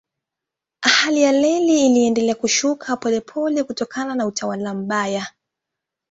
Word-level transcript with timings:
Hali 0.83 1.21
ya 1.21 1.31
reli 1.31 1.85
iliendelea 1.85 2.35
kushuka 2.35 2.97
polepole 2.97 3.63
kutokana 3.63 4.15
na 4.15 4.25
utawala 4.25 4.73
mbaya. 4.73 5.27